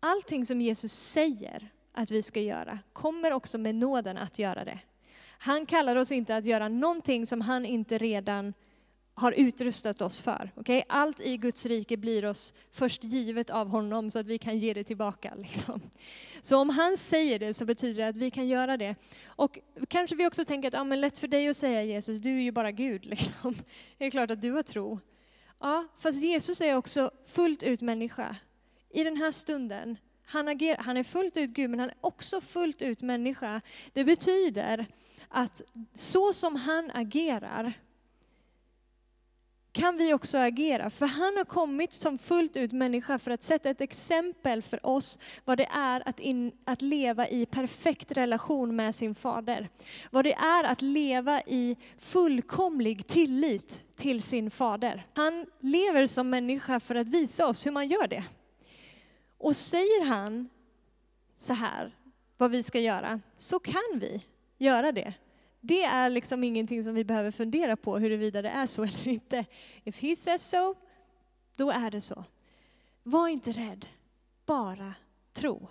[0.00, 4.78] allting som Jesus säger att vi ska göra, kommer också med nåden att göra det.
[5.38, 8.54] Han kallar oss inte att göra någonting som han inte redan
[9.14, 10.50] har utrustat oss för.
[10.56, 10.82] Okay?
[10.88, 14.74] Allt i Guds rike blir oss först givet av honom så att vi kan ge
[14.74, 15.34] det tillbaka.
[15.38, 15.80] Liksom.
[16.42, 18.94] Så om han säger det så betyder det att vi kan göra det.
[19.26, 22.36] Och kanske vi också tänker att ah, men lätt för dig att säga Jesus, du
[22.36, 23.04] är ju bara Gud.
[23.14, 23.54] Liksom.
[23.98, 24.98] Det är klart att du har tro.
[25.60, 28.36] Ja, fast Jesus är också fullt ut människa.
[28.90, 29.96] I den här stunden,
[30.26, 33.60] han, agerar, han är fullt ut Gud men han är också fullt ut människa.
[33.92, 34.86] Det betyder
[35.28, 35.62] att
[35.94, 37.72] så som han agerar
[39.74, 40.90] kan vi också agera.
[40.90, 45.18] För han har kommit som fullt ut människa för att sätta ett exempel för oss
[45.44, 49.68] vad det är att, in, att leva i perfekt relation med sin fader.
[50.10, 55.06] Vad det är att leva i fullkomlig tillit till sin fader.
[55.14, 58.24] Han lever som människa för att visa oss hur man gör det.
[59.38, 60.48] Och säger han
[61.34, 61.94] så här,
[62.36, 64.24] vad vi ska göra, så kan vi
[64.58, 65.14] göra det.
[65.66, 69.44] Det är liksom ingenting som vi behöver fundera på huruvida det är så eller inte.
[69.84, 70.74] If he says so,
[71.56, 72.24] då är det så.
[73.02, 73.86] Var inte rädd,
[74.46, 74.94] bara
[75.32, 75.68] tro.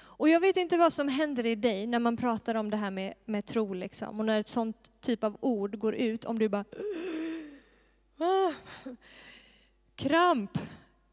[0.00, 2.90] Och jag vet inte vad som händer i dig när man pratar om det här
[2.90, 4.20] med, med tro liksom.
[4.20, 6.64] Och när ett sånt typ av ord går ut, om du bara
[8.18, 8.52] ah,
[9.94, 10.58] kramp,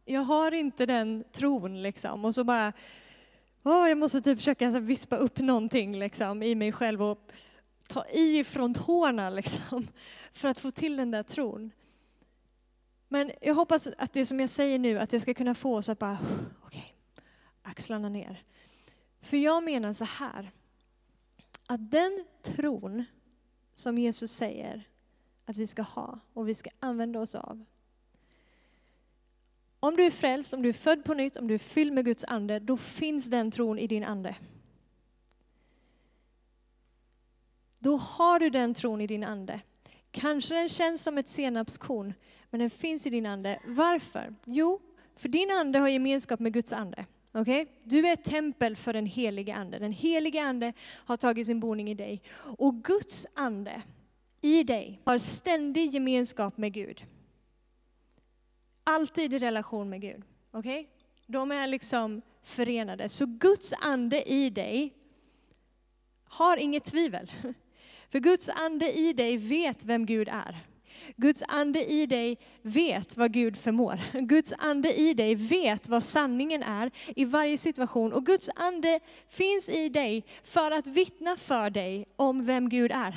[0.06, 2.26] jag har inte den tron liksom.
[2.26, 2.74] Och så bara,
[3.64, 7.32] oh, jag måste typ försöka vispa upp någonting liksom, i mig själv och
[7.88, 9.88] ta i från tårna liksom,
[10.32, 11.72] för att få till den där tron.
[13.08, 15.90] Men jag hoppas att det som jag säger nu, att det ska kunna få oss
[15.90, 16.18] att bara,
[16.64, 17.24] okej, okay,
[17.62, 18.44] axlarna ner.
[19.22, 20.52] För jag menar så här,
[21.66, 23.06] att den tron
[23.74, 24.88] som Jesus säger
[25.46, 27.66] att vi ska ha och vi ska använda oss av.
[29.80, 32.06] Om du är frälst, om du är född på nytt, om du är fylld med
[32.06, 34.36] Guds ande, då finns den tron i din ande.
[37.80, 39.62] Då har du den tron i din ande.
[40.12, 42.14] Kanske den känns som ett senapskorn,
[42.50, 43.60] men den finns i din ande.
[43.66, 44.36] Varför?
[44.46, 44.82] Jo,
[45.16, 47.06] för din ande har gemenskap med Guds ande.
[47.34, 47.66] Okay?
[47.84, 49.80] Du är ett tempel för den helige ande.
[49.80, 50.74] Den helige ande
[51.06, 52.22] har tagit sin boning i dig.
[52.58, 53.82] Och Guds ande
[54.42, 57.06] i dig har ständig gemenskap med Gud.
[58.84, 60.24] Alltid i relation med Gud.
[60.52, 60.86] Okay?
[61.26, 63.10] De är liksom förenade.
[63.10, 64.94] Så Guds ande i dig
[66.24, 67.32] har inget tvivel.
[68.10, 70.58] För Guds ande i dig vet vem Gud är.
[71.16, 74.00] Guds ande i dig vet vad Gud förmår.
[74.22, 78.14] Guds ande i dig vet vad sanningen är i varje situation.
[78.14, 83.16] Och Guds ande finns i dig för att vittna för dig om vem Gud är.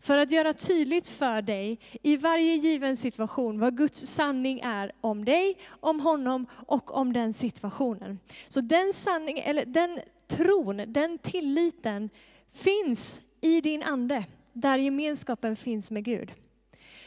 [0.00, 5.24] För att göra tydligt för dig i varje given situation vad Guds sanning är om
[5.24, 8.18] dig, om honom och om den situationen.
[8.48, 12.10] Så den sanning, eller den tron, den tilliten
[12.52, 16.32] finns i din ande, där gemenskapen finns med Gud.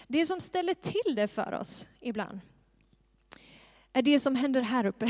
[0.07, 2.39] Det som ställer till det för oss ibland
[3.93, 5.05] är det som händer här uppe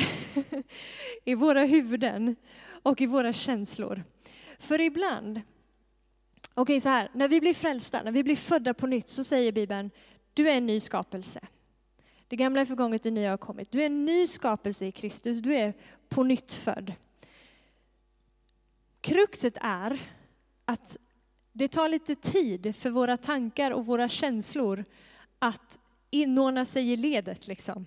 [1.25, 2.36] i våra huvuden
[2.84, 4.03] och i våra känslor.
[4.60, 5.41] För ibland,
[6.53, 9.23] okej okay, så här, när vi blir frälsta, när vi blir födda på nytt så
[9.23, 9.91] säger Bibeln,
[10.34, 11.39] du är en ny skapelse.
[12.27, 13.71] Det gamla är förgånget, det nya har kommit.
[13.71, 15.73] Du är en ny skapelse i Kristus, du är
[16.10, 16.93] på nytt född.
[19.01, 19.99] Kruxet är
[20.65, 20.97] att
[21.51, 24.85] det tar lite tid för våra tankar och våra känslor
[25.39, 25.79] att
[26.11, 27.85] inordna sig i ledet liksom.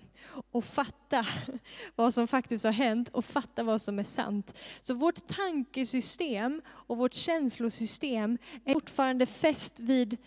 [0.51, 1.25] Och fatta
[1.95, 4.57] vad som faktiskt har hänt och fatta vad som är sant.
[4.81, 10.17] Så vårt tankesystem och vårt känslosystem är fortfarande fäst vid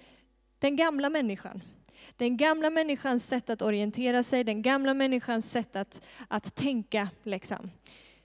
[0.58, 1.62] den gamla människan.
[2.16, 7.08] Den gamla människans sätt att orientera sig, den gamla människans sätt att, att tänka.
[7.22, 7.70] Liksom.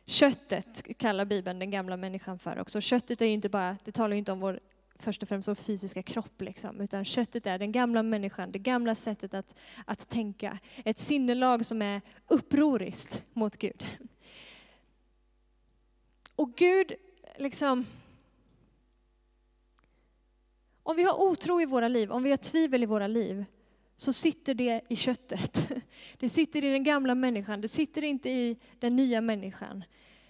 [0.06, 2.82] Köttet kallar Bibeln den gamla människan för också.
[2.82, 4.60] Köttet är inte bara, det talar inte om vår
[5.04, 8.96] först och främst vår fysiska kropp, liksom, utan köttet är den gamla människan, det gamla
[8.96, 10.60] sättet att, att tänka.
[10.86, 13.84] Ett sinnelag som är upproriskt mot Gud.
[16.36, 16.94] Och Gud,
[17.38, 17.86] liksom,
[20.84, 23.46] om vi har otro i våra liv, om vi har tvivel i våra liv,
[23.96, 25.72] så sitter det i köttet.
[26.18, 29.84] Det sitter i den gamla människan, det sitter inte i den nya människan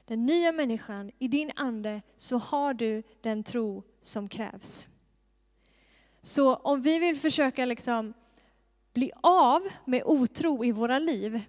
[0.06, 4.88] den nya människan, i din ande, så har du den tro som krävs.
[6.22, 8.14] Så om vi vill försöka liksom
[8.94, 11.42] bli av med otro i våra liv,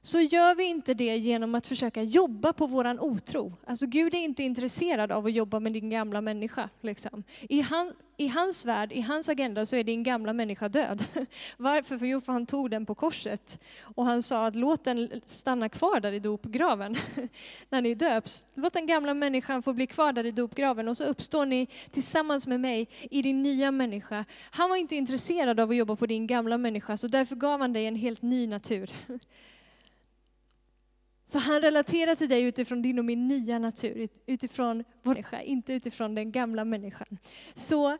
[0.00, 3.52] så gör vi inte det genom att försöka jobba på våran otro.
[3.66, 6.68] Alltså Gud är inte intresserad av att jobba med din gamla människa.
[6.80, 7.24] Liksom.
[7.48, 11.04] I, han, I hans värld, i hans agenda så är din gamla människa död.
[11.56, 11.98] Varför?
[11.98, 13.60] För jo, för han tog den på korset.
[13.82, 16.94] Och han sa att låt den stanna kvar där i dopgraven
[17.68, 18.46] när ni döps.
[18.54, 22.46] Låt den gamla människan få bli kvar där i dopgraven och så uppstår ni tillsammans
[22.46, 24.24] med mig i din nya människa.
[24.50, 27.72] Han var inte intresserad av att jobba på din gamla människa så därför gav han
[27.72, 28.90] dig en helt ny natur.
[31.28, 35.72] Så han relaterar till dig utifrån din och min nya natur, utifrån vår människa, inte
[35.72, 37.18] utifrån den gamla människan.
[37.54, 37.98] Så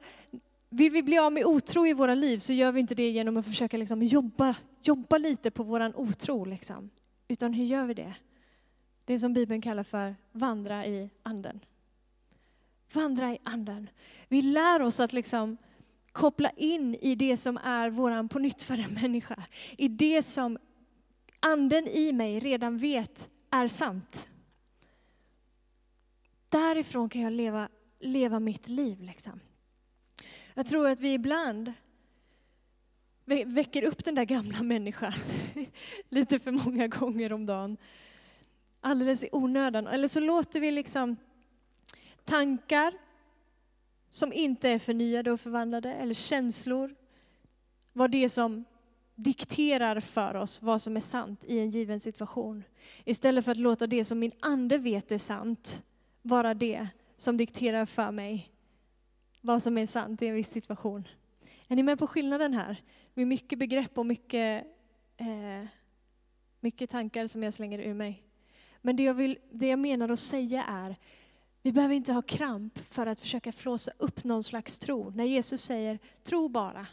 [0.71, 3.37] vill vi bli av med otro i våra liv så gör vi inte det genom
[3.37, 6.45] att försöka liksom jobba, jobba lite på våran otro.
[6.45, 6.91] Liksom.
[7.29, 8.14] Utan hur gör vi det?
[9.05, 11.61] Det som Bibeln kallar för vandra i anden.
[12.93, 13.91] Vandra i anden.
[14.29, 15.57] Vi lär oss att liksom
[16.12, 19.43] koppla in i det som är våran pånyttfödda människa.
[19.77, 20.59] I det som
[21.40, 24.29] anden i mig redan vet är sant.
[26.48, 27.68] Därifrån kan jag leva,
[28.01, 29.03] leva mitt liv.
[29.03, 29.40] Liksom.
[30.55, 31.72] Jag tror att vi ibland
[33.46, 35.12] väcker upp den där gamla människan
[36.09, 37.77] lite för många gånger om dagen.
[38.81, 39.87] Alldeles i onödan.
[39.87, 41.16] Eller så låter vi liksom
[42.24, 42.94] tankar
[44.11, 46.94] som inte är förnyade och förvandlade, eller känslor,
[47.92, 48.64] vara det som
[49.18, 52.64] dikterar för oss vad som är sant i en given situation.
[53.04, 55.83] Istället för att låta det som min ande vet är sant
[56.23, 58.48] vara det som dikterar för mig
[59.40, 61.08] vad som är sant i en viss situation.
[61.69, 62.83] Är ni med på skillnaden här?
[63.14, 64.66] Med mycket begrepp och mycket,
[65.16, 65.69] eh,
[66.60, 68.23] mycket tankar som jag slänger ur mig.
[68.83, 70.96] Men det jag, vill, det jag menar att säga är,
[71.62, 75.10] vi behöver inte ha kramp för att försöka flåsa upp någon slags tro.
[75.10, 76.87] När Jesus säger, tro bara.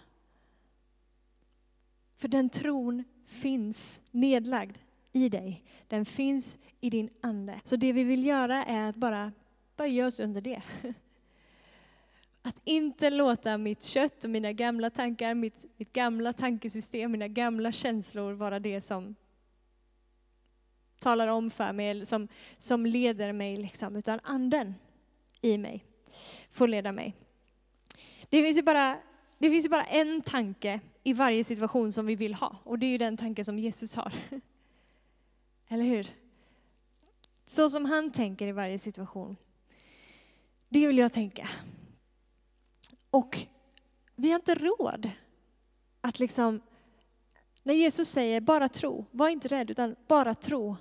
[2.15, 4.77] För den tron finns nedlagd
[5.11, 5.63] i dig.
[5.87, 7.61] Den finns i din ande.
[7.63, 9.31] Så det vi vill göra är att bara
[9.75, 10.61] böja oss under det.
[12.41, 17.71] Att inte låta mitt kött och mina gamla tankar, mitt, mitt gamla tankesystem, mina gamla
[17.71, 19.15] känslor vara det som
[20.99, 23.57] talar om för mig, eller som, som leder mig.
[23.57, 23.95] Liksom.
[23.95, 24.75] Utan anden
[25.41, 25.85] i mig
[26.51, 27.15] får leda mig.
[28.29, 28.97] Det finns, ju bara,
[29.37, 32.55] det finns ju bara en tanke i varje situation som vi vill ha.
[32.63, 34.13] Och det är ju den tanken som Jesus har.
[35.67, 36.07] Eller hur?
[37.45, 39.35] Så som han tänker i varje situation.
[40.69, 41.49] Det vill jag tänka.
[43.09, 43.37] Och
[44.15, 45.11] vi har inte råd
[46.01, 46.61] att liksom,
[47.63, 50.75] när Jesus säger bara tro, var inte rädd utan bara tro.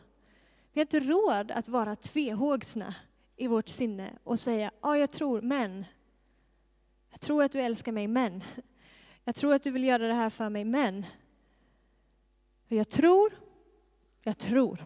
[0.73, 2.95] Vi har inte råd att vara tvehågsna
[3.37, 5.85] i vårt sinne och säga, ja jag tror, men.
[7.11, 8.43] Jag tror att du älskar mig, men.
[9.25, 11.05] Jag tror att du vill göra det här för mig, men.
[12.69, 13.33] Jag tror,
[14.23, 14.85] jag tror.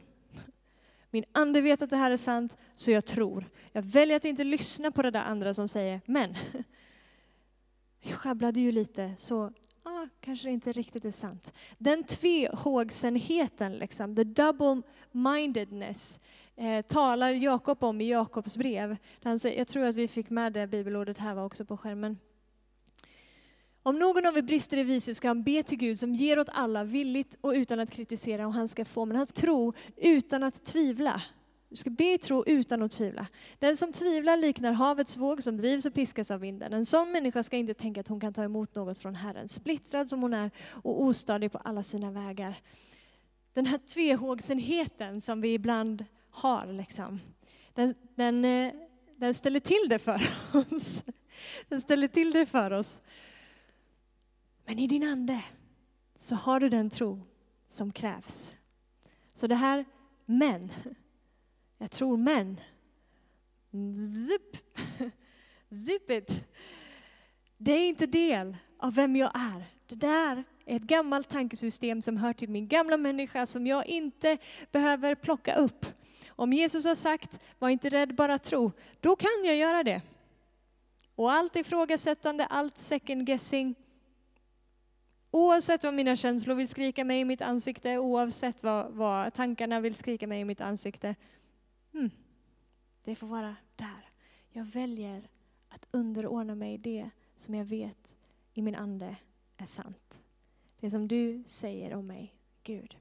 [1.10, 3.44] Min ande vet att det här är sant, så jag tror.
[3.72, 6.34] Jag väljer att inte lyssna på det där andra som säger men.
[8.00, 11.52] Jag sjabblade ju lite, så ah, kanske det inte riktigt är sant.
[11.78, 16.20] Den tvehågsenheten, liksom, the double-mindedness,
[16.56, 18.96] eh, talar Jakob om i Jakobs brev.
[19.22, 22.18] Han säger, jag tror att vi fick med det bibelordet här var också på skärmen.
[23.88, 26.48] Om någon av er brister i vishet ska han be till Gud som ger åt
[26.52, 29.04] alla villigt och utan att kritisera och han ska få.
[29.04, 31.22] Men han ska tro utan att tvivla.
[31.68, 33.26] Du ska be i tro utan att tvivla.
[33.58, 36.72] Den som tvivlar liknar havets våg som drivs och piskas av vinden.
[36.72, 39.48] En sån människa ska inte tänka att hon kan ta emot något från Herren.
[39.48, 42.54] Splittrad som hon är och ostadig på alla sina vägar.
[43.52, 47.20] Den här tvehågsenheten som vi ibland har, liksom,
[47.74, 48.72] den, den, eh,
[49.16, 50.20] den ställer till det för
[50.72, 51.02] oss.
[51.68, 53.00] Den ställer till det för oss.
[54.68, 55.44] Men i din ande
[56.14, 57.20] så har du den tro
[57.68, 58.56] som krävs.
[59.32, 59.84] Så det här
[60.26, 60.70] men,
[61.78, 62.60] jag tror men,
[64.28, 64.56] zip,
[65.70, 66.48] zip it.
[67.56, 69.64] Det är inte del av vem jag är.
[69.86, 74.38] Det där är ett gammalt tankesystem som hör till min gamla människa som jag inte
[74.72, 75.86] behöver plocka upp.
[76.28, 80.02] Om Jesus har sagt, var inte rädd, bara tro, då kan jag göra det.
[81.14, 83.74] Och allt ifrågasättande, allt second guessing,
[85.30, 89.94] Oavsett vad mina känslor vill skrika mig i mitt ansikte, oavsett vad, vad tankarna vill
[89.94, 91.14] skrika mig i mitt ansikte.
[91.92, 92.10] Hmm,
[93.04, 94.10] det får vara där.
[94.50, 95.28] Jag väljer
[95.68, 98.16] att underordna mig det som jag vet
[98.54, 99.16] i min ande
[99.56, 100.22] är sant.
[100.80, 102.96] Det som du säger om mig, Gud.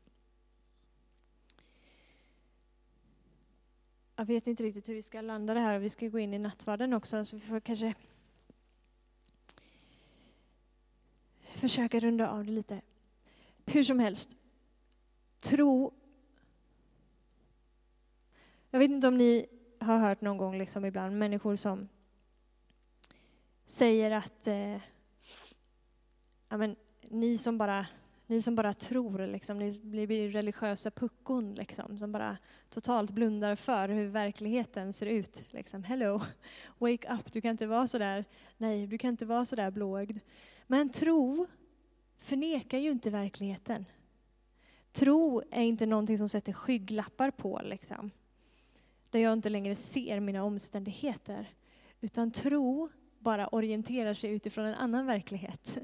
[4.16, 5.80] Jag vet inte riktigt hur vi ska landa det här.
[5.80, 7.94] Vi ska gå in i nattvarden också, så vi får kanske
[11.60, 12.82] försöka runda av det lite.
[13.66, 14.36] Hur som helst,
[15.39, 15.93] tro.
[18.72, 19.45] Jag vet inte om ni
[19.80, 21.89] har hört någon gång liksom ibland människor som
[23.66, 24.82] säger att eh,
[26.49, 26.76] ja, men,
[27.10, 27.86] ni, som bara,
[28.28, 32.38] ni som bara tror, liksom, ni blir religiösa puckon liksom, som bara
[32.70, 35.43] totalt blundar för hur verkligheten ser ut.
[35.51, 35.84] Liksom.
[35.84, 36.22] Hello,
[36.78, 38.26] wake up, du kan inte vara så där,
[38.58, 40.20] nej, du kan inte vara så där blåögd.
[40.68, 41.47] Men tro
[42.18, 43.86] förnekar ju inte verkligheten.
[44.91, 48.11] Tro är inte någonting som sätter skygglappar på, liksom.
[49.09, 51.49] där jag inte längre ser mina omständigheter.
[52.01, 52.89] Utan tro
[53.20, 55.78] bara orienterar sig utifrån en annan verklighet.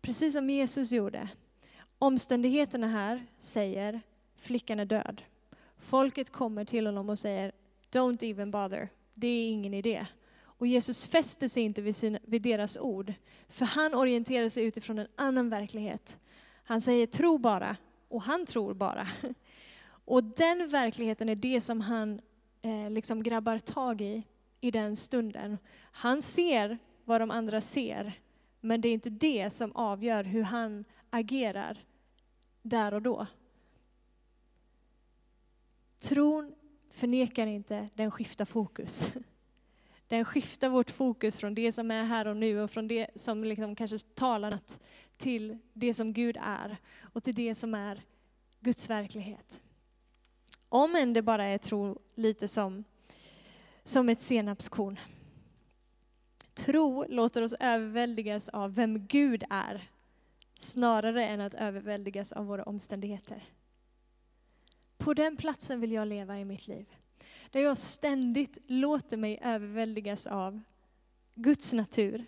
[0.00, 1.28] Precis som Jesus gjorde.
[1.98, 4.00] Omständigheterna här säger,
[4.36, 5.22] flickan är död.
[5.76, 7.52] Folket kommer till honom och säger,
[7.90, 10.06] don't even bother, det är ingen idé.
[10.62, 13.12] Och Jesus fäster sig inte vid, sina, vid deras ord,
[13.48, 16.18] för han orienterar sig utifrån en annan verklighet.
[16.64, 17.76] Han säger tro bara,
[18.08, 19.06] och han tror bara.
[20.04, 22.20] Och den verkligheten är det som han
[22.62, 24.22] eh, liksom grabbar tag i,
[24.60, 25.58] i den stunden.
[25.92, 28.12] Han ser vad de andra ser,
[28.60, 31.78] men det är inte det som avgör hur han agerar
[32.62, 33.26] där och då.
[35.98, 36.54] Tron
[36.90, 39.12] förnekar inte, den skiftar fokus.
[40.12, 43.44] Den skiftar vårt fokus från det som är här och nu och från det som
[43.44, 44.58] liksom kanske talar
[45.16, 48.02] till det som Gud är och till det som är
[48.60, 49.62] Guds verklighet.
[50.68, 52.84] Om än det bara är tro lite som,
[53.84, 55.00] som ett senapskorn.
[56.54, 59.82] Tro låter oss överväldigas av vem Gud är
[60.54, 63.44] snarare än att överväldigas av våra omständigheter.
[64.98, 66.86] På den platsen vill jag leva i mitt liv.
[67.50, 70.60] Där jag ständigt låter mig överväldigas av
[71.34, 72.24] Guds natur.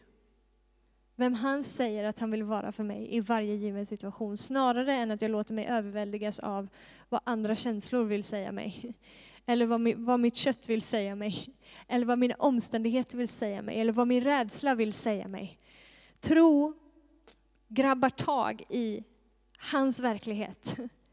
[1.17, 4.37] Vem han säger att han vill vara för mig i varje given situation.
[4.37, 6.69] Snarare än att jag låter mig överväldigas av
[7.09, 8.95] vad andra känslor vill säga mig.
[9.47, 11.49] Eller vad, vad mitt kött vill säga mig.
[11.89, 13.81] Eller vad mina omständigheter vill säga mig.
[13.81, 15.59] Eller vad min rädsla vill säga mig.
[16.21, 16.75] Tro
[17.69, 19.05] grabbar tag i
[19.59, 20.77] hans verklighet.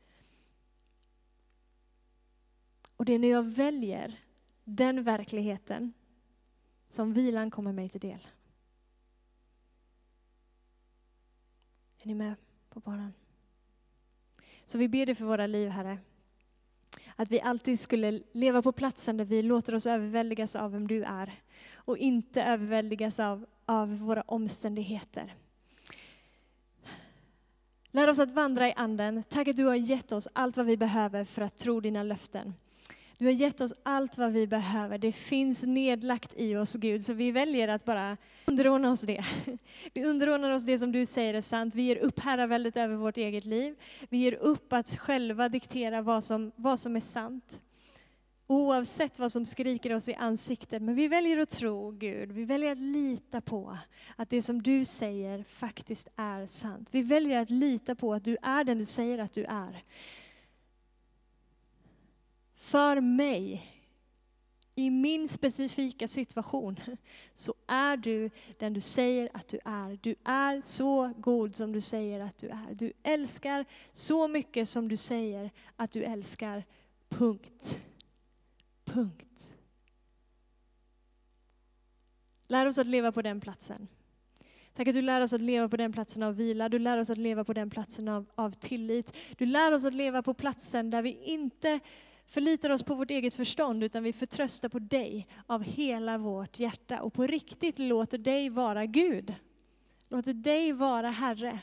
[3.01, 4.19] Och det är när jag väljer
[4.63, 5.93] den verkligheten
[6.87, 8.27] som vilan kommer mig till del.
[12.01, 12.35] Är ni med
[12.69, 13.13] på banan?
[14.65, 15.97] Så vi ber dig för våra liv, Herre.
[17.15, 21.03] Att vi alltid skulle leva på platsen där vi låter oss överväldigas av vem du
[21.03, 21.33] är.
[21.75, 25.35] Och inte överväldigas av, av våra omständigheter.
[27.91, 29.23] Lär oss att vandra i anden.
[29.23, 32.53] Tack att du har gett oss allt vad vi behöver för att tro dina löften.
[33.21, 34.97] Du har gett oss allt vad vi behöver.
[34.97, 39.25] Det finns nedlagt i oss Gud, så vi väljer att bara underordna oss det.
[39.93, 41.75] Vi underordnar oss det som du säger är sant.
[41.75, 43.75] Vi ger upp herraväldet över vårt eget liv.
[44.09, 47.61] Vi ger upp att själva diktera vad som, vad som är sant.
[48.47, 50.81] Oavsett vad som skriker oss i ansiktet.
[50.81, 52.31] Men vi väljer att tro Gud.
[52.31, 53.77] Vi väljer att lita på
[54.15, 56.89] att det som du säger faktiskt är sant.
[56.91, 59.83] Vi väljer att lita på att du är den du säger att du är.
[62.61, 63.65] För mig,
[64.75, 66.77] i min specifika situation,
[67.33, 69.99] så är du den du säger att du är.
[70.01, 72.73] Du är så god som du säger att du är.
[72.73, 76.63] Du älskar så mycket som du säger att du älskar.
[77.09, 77.87] Punkt.
[78.85, 79.55] Punkt.
[82.47, 83.87] Lär oss att leva på den platsen.
[84.75, 86.69] Tack att du lär oss att leva på den platsen av vila.
[86.69, 89.17] Du lär oss att leva på den platsen av, av tillit.
[89.37, 91.79] Du lär oss att leva på platsen där vi inte
[92.31, 97.01] förlitar oss på vårt eget förstånd utan vi förtröstar på dig av hela vårt hjärta
[97.01, 99.35] och på riktigt låter dig vara Gud.
[100.09, 101.59] Låter dig vara Herre.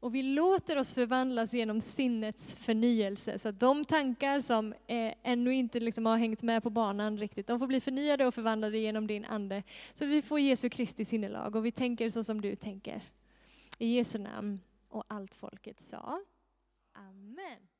[0.00, 3.38] Och vi låter oss förvandlas genom sinnets förnyelse.
[3.38, 7.46] Så att de tankar som eh, ännu inte liksom har hängt med på banan riktigt,
[7.46, 9.62] de får bli förnyade och förvandlade genom din ande.
[9.94, 13.02] Så vi får Jesu Kristi sinnelag och vi tänker så som du tänker.
[13.78, 14.60] I Jesu namn.
[14.88, 16.20] Och allt folket sa
[16.92, 17.73] Amen.